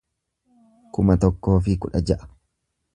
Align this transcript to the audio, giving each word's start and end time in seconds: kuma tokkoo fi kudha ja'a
kuma 0.97 1.17
tokkoo 1.27 1.61
fi 1.69 1.79
kudha 1.85 2.05
ja'a 2.11 2.33